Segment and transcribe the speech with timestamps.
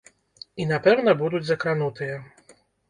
[0.63, 2.15] І напэўна будуць закранутыя.